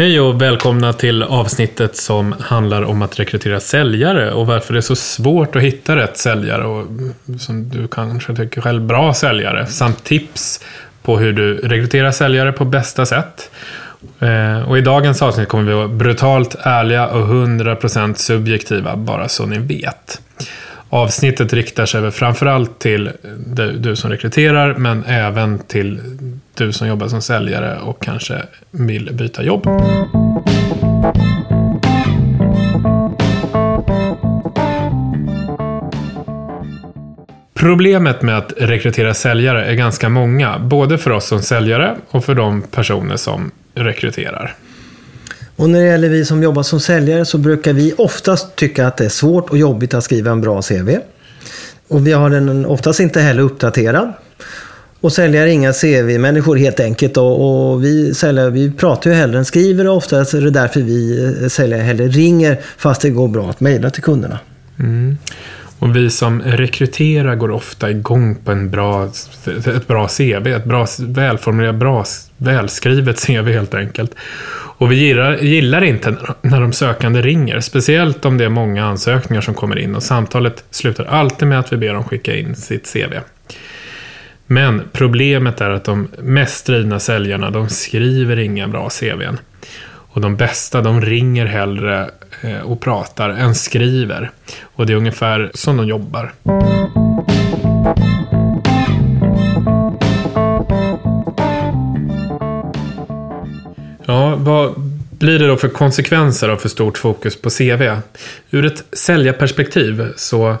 Hej 0.00 0.20
och 0.20 0.42
välkomna 0.42 0.92
till 0.92 1.22
avsnittet 1.22 1.96
som 1.96 2.34
handlar 2.40 2.82
om 2.82 3.02
att 3.02 3.20
rekrytera 3.20 3.60
säljare 3.60 4.32
och 4.32 4.46
varför 4.46 4.72
det 4.72 4.78
är 4.78 4.80
så 4.80 4.96
svårt 4.96 5.56
att 5.56 5.62
hitta 5.62 5.96
rätt 5.96 6.16
säljare 6.16 6.64
och 6.64 6.86
som 7.40 7.68
du 7.68 7.88
kanske 7.88 8.36
tycker 8.36 8.60
själv 8.60 8.82
bra 8.82 9.14
säljare 9.14 9.66
samt 9.66 10.04
tips 10.04 10.60
på 11.02 11.18
hur 11.18 11.32
du 11.32 11.56
rekryterar 11.56 12.10
säljare 12.10 12.52
på 12.52 12.64
bästa 12.64 13.06
sätt. 13.06 13.50
Eh, 14.20 14.68
och 14.68 14.78
i 14.78 14.80
dagens 14.80 15.22
avsnitt 15.22 15.48
kommer 15.48 15.64
vi 15.64 15.72
vara 15.72 15.88
brutalt 15.88 16.56
ärliga 16.60 17.08
och 17.08 17.26
100% 17.26 18.14
subjektiva 18.14 18.96
bara 18.96 19.28
så 19.28 19.46
ni 19.46 19.58
vet. 19.58 20.20
Avsnittet 20.90 21.52
riktar 21.52 21.86
sig 21.86 22.10
framförallt 22.10 22.78
till 22.78 23.10
du 23.78 23.96
som 23.96 24.10
rekryterar 24.10 24.74
men 24.74 25.04
även 25.04 25.58
till 25.58 26.00
du 26.60 26.72
som 26.72 26.88
jobbar 26.88 27.08
som 27.08 27.22
säljare 27.22 27.80
och 27.80 28.02
kanske 28.02 28.42
vill 28.70 29.14
byta 29.14 29.42
jobb. 29.42 29.66
Problemet 37.54 38.22
med 38.22 38.38
att 38.38 38.52
rekrytera 38.56 39.14
säljare 39.14 39.64
är 39.64 39.74
ganska 39.74 40.08
många, 40.08 40.58
både 40.58 40.98
för 40.98 41.10
oss 41.10 41.26
som 41.26 41.42
säljare 41.42 41.96
och 42.10 42.24
för 42.24 42.34
de 42.34 42.62
personer 42.62 43.16
som 43.16 43.50
rekryterar. 43.74 44.54
Och 45.56 45.70
när 45.70 45.80
det 45.80 45.86
gäller 45.86 46.08
vi 46.08 46.24
som 46.24 46.42
jobbar 46.42 46.62
som 46.62 46.80
säljare 46.80 47.24
så 47.24 47.38
brukar 47.38 47.72
vi 47.72 47.94
oftast 47.98 48.56
tycka 48.56 48.86
att 48.86 48.96
det 48.96 49.04
är 49.04 49.08
svårt 49.08 49.50
och 49.50 49.58
jobbigt 49.58 49.94
att 49.94 50.04
skriva 50.04 50.30
en 50.30 50.40
bra 50.40 50.62
CV. 50.62 50.96
Och 51.88 52.06
vi 52.06 52.12
har 52.12 52.30
den 52.30 52.66
oftast 52.66 53.00
inte 53.00 53.20
heller 53.20 53.42
uppdaterad. 53.42 54.12
Och 55.00 55.12
säljare 55.12 55.50
är 55.50 55.52
inga 55.52 55.72
CV-människor 55.72 56.56
helt 56.56 56.80
enkelt. 56.80 57.16
Och, 57.16 57.70
och, 57.72 57.84
vi 57.84 58.14
säljare 58.14 58.50
vi 58.50 58.70
pratar 58.70 59.10
ju 59.10 59.16
hellre 59.16 59.38
än 59.38 59.44
skriver 59.44 59.88
och 59.88 59.96
oftast 59.96 60.34
är 60.34 60.40
det 60.40 60.50
därför 60.50 60.80
vi 60.80 61.24
eh, 61.42 61.48
säljare 61.48 61.82
hellre 61.82 62.08
ringer 62.08 62.60
fast 62.76 63.02
det 63.02 63.10
går 63.10 63.28
bra 63.28 63.50
att 63.50 63.60
mejla 63.60 63.90
till 63.90 64.02
kunderna. 64.02 64.38
Mm. 64.78 65.18
Och 65.78 65.96
vi 65.96 66.10
som 66.10 66.42
rekryterar 66.42 67.34
går 67.34 67.50
ofta 67.50 67.90
igång 67.90 68.34
på 68.44 68.52
en 68.52 68.70
bra, 68.70 69.10
ett 69.66 69.86
bra 69.86 70.08
CV. 70.08 70.46
Ett 70.46 70.64
bra, 70.64 70.86
välformulerat, 70.98 71.74
bra, 71.74 72.04
välskrivet 72.36 73.26
CV 73.26 73.48
helt 73.48 73.74
enkelt. 73.74 74.14
Och 74.80 74.92
vi 74.92 74.96
gillar, 74.96 75.36
gillar 75.36 75.84
inte 75.84 76.16
när 76.42 76.60
de 76.60 76.72
sökande 76.72 77.22
ringer. 77.22 77.60
Speciellt 77.60 78.24
om 78.24 78.38
det 78.38 78.44
är 78.44 78.48
många 78.48 78.84
ansökningar 78.84 79.40
som 79.40 79.54
kommer 79.54 79.78
in. 79.78 79.94
Och 79.94 80.02
samtalet 80.02 80.64
slutar 80.70 81.04
alltid 81.04 81.48
med 81.48 81.58
att 81.58 81.72
vi 81.72 81.76
ber 81.76 81.94
dem 81.94 82.04
skicka 82.04 82.36
in 82.36 82.54
sitt 82.54 82.92
CV. 82.92 83.14
Men 84.52 84.82
problemet 84.92 85.60
är 85.60 85.70
att 85.70 85.84
de 85.84 86.08
mest 86.18 86.66
drivna 86.66 87.00
säljarna, 87.00 87.50
de 87.50 87.68
skriver 87.68 88.38
inga 88.38 88.68
bra 88.68 88.88
CVn. 88.88 89.38
Och 89.84 90.20
de 90.20 90.36
bästa, 90.36 90.80
de 90.80 91.00
ringer 91.00 91.46
hellre 91.46 92.10
eh, 92.40 92.60
och 92.60 92.80
pratar 92.80 93.30
än 93.30 93.54
skriver. 93.54 94.30
Och 94.62 94.86
det 94.86 94.92
är 94.92 94.96
ungefär 94.96 95.50
som 95.54 95.76
de 95.76 95.86
jobbar. 95.86 96.32
Ja, 104.06 104.34
vad 104.36 104.74
blir 105.10 105.38
det 105.38 105.46
då 105.46 105.56
för 105.56 105.68
konsekvenser 105.68 106.48
av 106.48 106.56
för 106.56 106.68
stort 106.68 106.98
fokus 106.98 107.42
på 107.42 107.50
CV? 107.50 107.96
Ur 108.50 108.66
ett 108.66 108.84
säljarperspektiv 108.92 110.12
så 110.16 110.56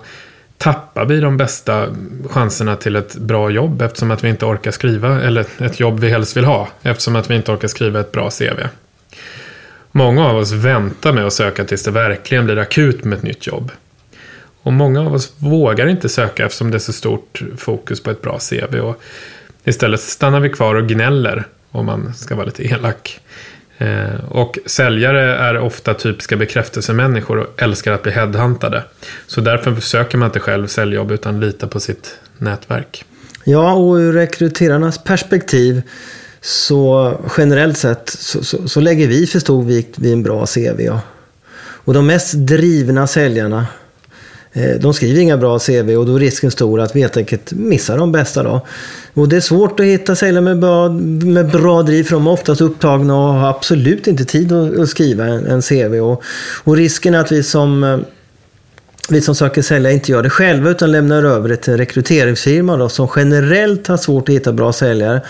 tappar 0.60 1.04
vi 1.04 1.20
de 1.20 1.36
bästa 1.36 1.88
chanserna 2.30 2.76
till 2.76 2.96
ett 2.96 3.14
bra 3.14 3.50
jobb 3.50 3.82
eftersom 3.82 4.10
att 4.10 4.24
vi 4.24 4.28
inte 4.28 4.46
orkar 4.46 4.70
skriva, 4.70 5.22
eller 5.22 5.46
ett 5.58 5.80
jobb 5.80 6.00
vi 6.00 6.10
helst 6.10 6.36
vill 6.36 6.44
ha, 6.44 6.68
eftersom 6.82 7.16
att 7.16 7.30
vi 7.30 7.34
inte 7.34 7.52
orkar 7.52 7.68
skriva 7.68 8.00
ett 8.00 8.12
bra 8.12 8.30
CV. 8.30 8.66
Många 9.92 10.26
av 10.26 10.36
oss 10.36 10.52
väntar 10.52 11.12
med 11.12 11.26
att 11.26 11.32
söka 11.32 11.64
tills 11.64 11.84
det 11.84 11.90
verkligen 11.90 12.44
blir 12.44 12.58
akut 12.58 13.04
med 13.04 13.18
ett 13.18 13.22
nytt 13.22 13.46
jobb. 13.46 13.72
Och 14.62 14.72
många 14.72 15.00
av 15.00 15.14
oss 15.14 15.32
vågar 15.38 15.86
inte 15.86 16.08
söka 16.08 16.44
eftersom 16.44 16.70
det 16.70 16.76
är 16.76 16.78
så 16.78 16.92
stort 16.92 17.42
fokus 17.56 18.02
på 18.02 18.10
ett 18.10 18.22
bra 18.22 18.38
CV. 18.38 18.76
Och 18.76 19.02
istället 19.64 20.00
stannar 20.00 20.40
vi 20.40 20.48
kvar 20.48 20.74
och 20.74 20.88
gnäller, 20.88 21.44
om 21.70 21.86
man 21.86 22.14
ska 22.14 22.34
vara 22.34 22.46
lite 22.46 22.62
elak. 22.62 23.20
Eh, 23.80 24.24
och 24.28 24.58
säljare 24.66 25.34
är 25.36 25.58
ofta 25.58 25.94
typiska 25.94 26.36
bekräftelsemänniskor 26.36 27.38
och 27.38 27.62
älskar 27.62 27.92
att 27.92 28.02
bli 28.02 28.12
headhuntade. 28.12 28.84
Så 29.26 29.40
därför 29.40 29.80
söker 29.80 30.18
man 30.18 30.26
inte 30.26 30.40
själv 30.40 30.66
säljjobb 30.66 31.10
utan 31.10 31.40
litar 31.40 31.66
på 31.66 31.80
sitt 31.80 32.14
nätverk. 32.38 33.04
Ja, 33.44 33.72
och 33.72 33.94
ur 33.94 34.12
rekryterarnas 34.12 35.04
perspektiv 35.04 35.82
så 36.40 37.14
generellt 37.38 37.78
sett 37.78 38.08
så, 38.08 38.44
så, 38.44 38.68
så 38.68 38.80
lägger 38.80 39.06
vi 39.06 39.26
för 39.26 39.38
stor 39.38 39.64
vikt 39.64 39.98
vid 39.98 40.12
en 40.12 40.22
bra 40.22 40.46
CV. 40.46 40.90
Och 41.58 41.94
de 41.94 42.06
mest 42.06 42.34
drivna 42.34 43.06
säljarna 43.06 43.66
Eh, 44.52 44.80
de 44.80 44.94
skriver 44.94 45.20
inga 45.20 45.36
bra 45.36 45.58
CV 45.58 45.96
och 45.96 46.06
då 46.06 46.14
är 46.14 46.20
risken 46.20 46.50
stor 46.50 46.80
att 46.80 46.96
vi 46.96 47.00
helt 47.00 47.16
enkelt 47.16 47.52
missar 47.52 47.98
de 47.98 48.12
bästa. 48.12 48.42
Då. 48.42 48.66
Och 49.14 49.28
det 49.28 49.36
är 49.36 49.40
svårt 49.40 49.80
att 49.80 49.86
hitta 49.86 50.14
säljare 50.14 50.44
med 50.44 50.58
bra, 50.58 50.88
med 50.88 51.50
bra 51.50 51.82
driv 51.82 52.04
för 52.04 52.12
de 52.12 52.26
är 52.26 52.30
oftast 52.30 52.60
upptagna 52.60 53.14
och 53.14 53.34
har 53.34 53.48
absolut 53.48 54.06
inte 54.06 54.24
tid 54.24 54.52
att, 54.52 54.88
skriva 54.88 55.24
en, 55.24 55.46
en 55.46 55.62
CV. 55.62 55.94
Och, 56.00 56.22
och 56.64 56.76
risken 56.76 57.14
är 57.14 57.18
att 57.18 57.32
vi 57.32 57.42
som 57.42 57.84
eh, 57.84 57.98
vi 59.12 59.20
som 59.20 59.34
söker 59.34 59.62
säljare 59.62 59.94
inte 59.94 60.12
gör 60.12 60.22
det 60.22 60.30
själva 60.30 60.70
utan 60.70 60.92
lämnar 60.92 61.22
över 61.22 61.48
det 61.48 61.56
till 61.56 61.72
en 61.72 61.78
rekryteringsfirma 61.78 62.76
då, 62.76 62.88
som 62.88 63.08
generellt 63.16 63.86
har 63.86 63.96
svårt 63.96 64.28
att 64.28 64.34
hitta 64.34 64.52
bra 64.52 64.72
säljare. 64.72 65.20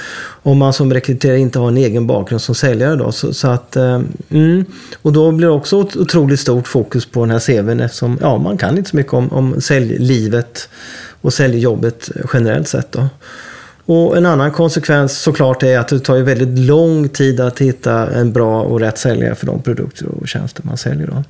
Om 0.42 0.58
man 0.58 0.72
som 0.72 0.92
rekryterare 0.92 1.38
inte 1.38 1.58
har 1.58 1.68
en 1.68 1.76
egen 1.76 2.06
bakgrund 2.06 2.42
som 2.42 2.54
säljare. 2.54 2.96
Då. 2.96 3.12
Så, 3.12 3.34
så 3.34 3.48
att, 3.48 3.76
eh, 3.76 4.00
mm. 4.30 4.64
Och 5.02 5.12
då 5.12 5.32
blir 5.32 5.48
det 5.48 5.54
också 5.54 5.76
otroligt 5.76 6.40
stort 6.40 6.68
fokus 6.68 7.06
på 7.06 7.20
den 7.20 7.30
här 7.30 7.38
CVn 7.38 7.80
eftersom 7.80 8.18
ja, 8.20 8.38
man 8.38 8.58
kan 8.58 8.78
inte 8.78 8.90
så 8.90 8.96
mycket 8.96 9.12
om, 9.12 9.32
om 9.32 9.60
säljlivet 9.60 10.68
och 11.20 11.32
säljjobbet 11.32 12.10
generellt 12.32 12.68
sett. 12.68 12.92
Då. 12.92 13.08
Och 13.86 14.16
en 14.16 14.26
annan 14.26 14.52
konsekvens 14.52 15.18
såklart 15.18 15.62
är 15.62 15.78
att 15.78 15.88
det 15.88 16.00
tar 16.00 16.16
ju 16.16 16.22
väldigt 16.22 16.58
lång 16.58 17.08
tid 17.08 17.40
att 17.40 17.58
hitta 17.58 18.10
en 18.10 18.32
bra 18.32 18.62
och 18.62 18.80
rätt 18.80 18.98
säljare 18.98 19.34
för 19.34 19.46
de 19.46 19.62
produkter 19.62 20.06
och 20.06 20.28
tjänster 20.28 20.62
man 20.66 20.76
säljer. 20.76 21.06
Då. 21.06 21.24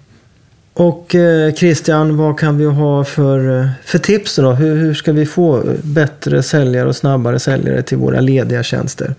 Och 0.81 1.15
eh, 1.15 1.55
Christian, 1.55 2.17
vad 2.17 2.39
kan 2.39 2.59
vi 2.59 2.65
ha 2.65 3.05
för, 3.05 3.61
eh, 3.61 3.69
för 3.85 3.99
tips 3.99 4.37
då? 4.37 4.53
Hur, 4.53 4.77
hur 4.77 4.95
ska 4.95 5.13
vi 5.13 5.27
få 5.27 5.63
bättre 5.83 6.43
säljare 6.43 6.89
och 6.89 6.97
snabbare 6.97 7.39
säljare 7.39 7.83
till 7.83 7.99
våra 7.99 8.21
lediga 8.21 8.63
tjänster? 8.63 9.15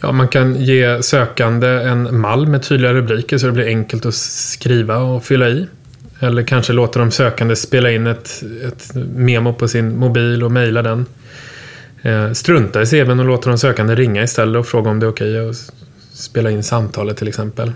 Ja, 0.00 0.12
man 0.12 0.28
kan 0.28 0.56
ge 0.56 1.02
sökande 1.02 1.68
en 1.68 2.20
mall 2.20 2.46
med 2.46 2.62
tydliga 2.62 2.92
rubriker 2.92 3.38
så 3.38 3.46
det 3.46 3.52
blir 3.52 3.66
enkelt 3.66 4.06
att 4.06 4.14
skriva 4.14 4.96
och 4.96 5.24
fylla 5.24 5.48
i. 5.48 5.66
Eller 6.20 6.42
kanske 6.42 6.72
låta 6.72 6.98
de 6.98 7.10
sökande 7.10 7.56
spela 7.56 7.90
in 7.90 8.06
ett, 8.06 8.42
ett 8.66 8.94
memo 9.14 9.52
på 9.52 9.68
sin 9.68 9.98
mobil 9.98 10.44
och 10.44 10.52
mejla 10.52 10.82
den. 10.82 11.06
Eh, 12.02 12.32
strunta 12.32 12.82
i 12.82 12.86
CVn 12.86 13.20
och 13.20 13.26
låta 13.26 13.48
de 13.48 13.58
sökande 13.58 13.94
ringa 13.94 14.22
istället 14.22 14.60
och 14.60 14.66
fråga 14.66 14.90
om 14.90 15.00
det 15.00 15.06
är 15.06 15.10
okej 15.10 15.40
okay 15.40 15.50
att 15.50 15.72
spela 16.12 16.50
in 16.50 16.62
samtalet 16.62 17.16
till 17.16 17.28
exempel. 17.28 17.72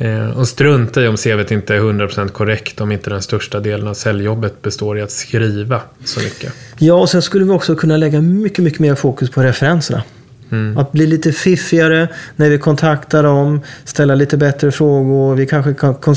Eh, 0.00 0.30
och 0.30 0.48
strunta 0.48 1.02
i 1.02 1.08
om 1.08 1.16
CVt 1.16 1.50
inte 1.50 1.74
är 1.74 1.80
100% 1.80 2.28
korrekt 2.28 2.80
om 2.80 2.92
inte 2.92 3.10
den 3.10 3.22
största 3.22 3.60
delen 3.60 3.88
av 3.88 3.94
säljjobbet 3.94 4.62
består 4.62 4.98
i 4.98 5.02
att 5.02 5.10
skriva 5.10 5.80
så 6.04 6.20
mycket. 6.20 6.52
Ja, 6.78 6.94
och 6.94 7.10
sen 7.10 7.22
skulle 7.22 7.44
vi 7.44 7.50
också 7.50 7.76
kunna 7.76 7.96
lägga 7.96 8.20
mycket, 8.20 8.64
mycket 8.64 8.80
mer 8.80 8.94
fokus 8.94 9.30
på 9.30 9.42
referenserna. 9.42 10.02
Mm. 10.50 10.78
Att 10.78 10.92
bli 10.92 11.06
lite 11.06 11.32
fiffigare 11.32 12.08
när 12.36 12.50
vi 12.50 12.58
kontaktar 12.58 13.22
dem, 13.22 13.60
ställa 13.84 14.14
lite 14.14 14.36
bättre 14.36 14.72
frågor. 14.72 15.34
Vi 15.34 15.46
kanske 15.46 15.74
kan 15.74 16.14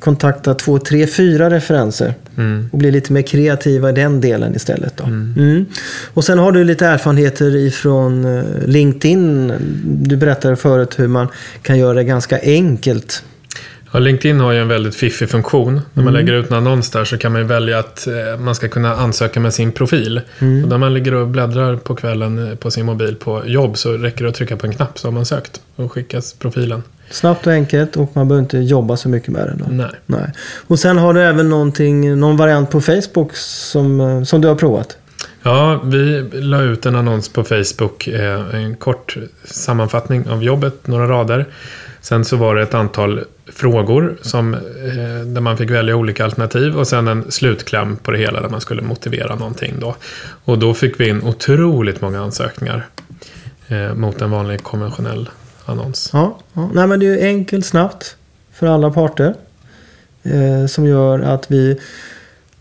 kontakta 0.00 0.54
två, 0.54 0.78
tre, 0.78 1.06
fyra 1.06 1.50
referenser. 1.50 2.14
Mm. 2.36 2.68
Och 2.72 2.78
bli 2.78 2.90
lite 2.90 3.12
mer 3.12 3.22
kreativa 3.22 3.90
i 3.90 3.92
den 3.92 4.20
delen 4.20 4.54
istället. 4.54 4.96
Då. 4.96 5.04
Mm. 5.04 5.34
Mm. 5.36 5.66
Och 6.14 6.24
sen 6.24 6.38
har 6.38 6.52
du 6.52 6.64
lite 6.64 6.86
erfarenheter 6.86 7.56
ifrån 7.56 8.24
eh, 8.24 8.44
LinkedIn. 8.66 9.52
Du 9.84 10.16
berättade 10.16 10.56
förut 10.56 10.98
hur 10.98 11.08
man 11.08 11.28
kan 11.62 11.78
göra 11.78 11.94
det 11.94 12.04
ganska 12.04 12.40
enkelt 12.42 13.24
Ja, 13.94 14.00
LinkedIn 14.00 14.40
har 14.40 14.52
ju 14.52 14.60
en 14.60 14.68
väldigt 14.68 14.94
fiffig 14.94 15.30
funktion. 15.30 15.74
När 15.74 16.02
man 16.02 16.14
mm. 16.14 16.14
lägger 16.14 16.32
ut 16.32 16.50
en 16.50 16.56
annons 16.56 16.90
där 16.90 17.04
så 17.04 17.18
kan 17.18 17.32
man 17.32 17.40
ju 17.40 17.46
välja 17.46 17.78
att 17.78 18.06
eh, 18.06 18.40
man 18.40 18.54
ska 18.54 18.68
kunna 18.68 18.96
ansöka 18.96 19.40
med 19.40 19.54
sin 19.54 19.72
profil. 19.72 20.20
Mm. 20.38 20.62
Och 20.62 20.68
när 20.68 20.78
man 20.78 20.94
ligger 20.94 21.14
och 21.14 21.28
bläddrar 21.28 21.76
på 21.76 21.94
kvällen 21.94 22.50
eh, 22.50 22.54
på 22.54 22.70
sin 22.70 22.86
mobil 22.86 23.16
på 23.16 23.42
jobb 23.46 23.78
så 23.78 23.92
räcker 23.92 24.24
det 24.24 24.30
att 24.30 24.36
trycka 24.36 24.56
på 24.56 24.66
en 24.66 24.72
knapp 24.72 24.98
så 24.98 25.06
har 25.06 25.12
man 25.12 25.24
sökt 25.24 25.60
och 25.76 25.92
skickas 25.92 26.32
profilen. 26.32 26.82
Snabbt 27.10 27.46
och 27.46 27.52
enkelt 27.52 27.96
och 27.96 28.10
man 28.12 28.28
behöver 28.28 28.42
inte 28.42 28.58
jobba 28.58 28.96
så 28.96 29.08
mycket 29.08 29.28
med 29.28 29.46
det. 29.46 29.54
Då. 29.58 29.64
Nej. 29.70 29.90
Nej. 30.06 30.32
Och 30.66 30.78
sen 30.78 30.98
har 30.98 31.14
du 31.14 31.22
även 31.22 31.48
någon 32.20 32.36
variant 32.36 32.70
på 32.70 32.80
Facebook 32.80 33.36
som, 33.36 34.00
eh, 34.00 34.22
som 34.22 34.40
du 34.40 34.48
har 34.48 34.54
provat. 34.54 34.96
Ja, 35.46 35.80
vi 35.84 36.22
la 36.32 36.62
ut 36.62 36.86
en 36.86 36.96
annons 36.96 37.28
på 37.28 37.44
Facebook. 37.44 38.08
Eh, 38.08 38.54
en 38.54 38.76
kort 38.76 39.16
sammanfattning 39.44 40.28
av 40.28 40.44
jobbet, 40.44 40.86
några 40.86 41.08
rader. 41.08 41.46
Sen 42.00 42.24
så 42.24 42.36
var 42.36 42.54
det 42.54 42.62
ett 42.62 42.74
antal 42.74 43.24
frågor 43.46 44.16
som, 44.22 44.54
eh, 44.54 44.60
där 45.26 45.40
man 45.40 45.56
fick 45.56 45.70
välja 45.70 45.96
olika 45.96 46.24
alternativ 46.24 46.76
och 46.76 46.86
sen 46.86 47.08
en 47.08 47.30
slutkläm 47.32 47.96
på 47.96 48.10
det 48.10 48.18
hela 48.18 48.40
där 48.40 48.48
man 48.48 48.60
skulle 48.60 48.82
motivera 48.82 49.34
någonting. 49.34 49.74
Då. 49.80 49.96
Och 50.44 50.58
då 50.58 50.74
fick 50.74 51.00
vi 51.00 51.08
in 51.08 51.22
otroligt 51.22 52.00
många 52.00 52.20
ansökningar 52.20 52.86
eh, 53.68 53.94
mot 53.94 54.22
en 54.22 54.30
vanlig 54.30 54.62
konventionell 54.62 55.30
annons. 55.64 56.10
Ja, 56.12 56.38
ja. 56.52 56.70
Nej, 56.74 56.86
men 56.86 57.00
det 57.00 57.06
är 57.06 57.26
enkelt, 57.26 57.66
snabbt 57.66 58.16
för 58.52 58.66
alla 58.66 58.90
parter. 58.90 59.34
Eh, 60.22 60.66
som 60.66 60.86
gör 60.86 61.18
att 61.18 61.50
vi 61.50 61.80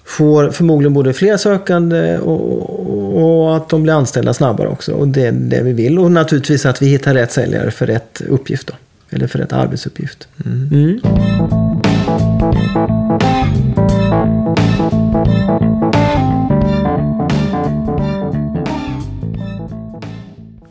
får 0.05 0.50
förmodligen 0.50 0.94
både 0.94 1.13
fler 1.13 1.38
sökande 1.38 2.17
och, 2.17 3.44
och, 3.45 3.55
att 3.55 3.69
de 3.69 3.83
blir 3.83 3.94
anställda 3.94 4.33
snabbare 4.33 4.67
också. 4.67 4.91
Och 4.91 5.07
det 5.07 5.25
är 5.25 5.31
det 5.31 5.61
vi 5.63 5.73
vill. 5.73 6.00
Och 6.00 6.11
naturligtvis 6.11 6.65
att 6.65 6.81
vi 6.81 6.85
hittar 6.85 7.13
rätt 7.13 7.31
säljare 7.31 7.71
för 7.71 7.85
rätt 7.85 8.21
uppgift. 8.29 8.67
Då. 8.67 8.73
Eller 9.09 9.27
för 9.27 9.39
rätt 9.39 9.53
arbetsuppgift. 9.53 10.27
Mm. 10.45 10.69
Mm. 10.71 11.00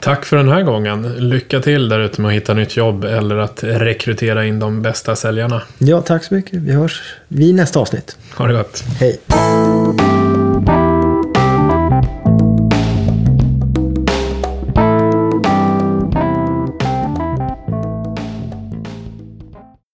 Tack 0.02 0.24
för 0.24 0.36
den 0.36 0.48
här 0.48 0.62
gången. 0.62 1.28
Lycka 1.28 1.60
till 1.60 1.88
där 1.88 2.00
ute 2.00 2.20
med 2.20 2.28
att 2.28 2.34
hitta 2.34 2.54
nytt 2.54 2.76
jobb 2.76 3.04
eller 3.04 3.36
att 3.36 3.64
rekrytera 3.64 4.44
in 4.44 4.58
de 4.58 4.82
bästa 4.82 5.16
säljarna. 5.16 5.62
Ja, 5.78 6.00
tack 6.00 6.24
så 6.24 6.34
mycket. 6.34 6.54
Vi 6.54 6.72
hörs 6.72 7.02
vid 7.28 7.54
nästa 7.54 7.80
avsnitt. 7.80 8.16
Ha 8.36 8.46
det 8.46 8.52
gott. 8.52 8.84
Hej. 9.00 9.20